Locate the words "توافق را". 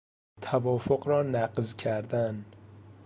0.41-1.23